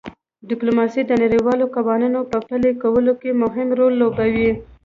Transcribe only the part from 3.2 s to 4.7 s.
کې مهم رول لوبوي